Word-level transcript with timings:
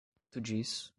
Tu 0.31 0.41
diz? 0.45 0.89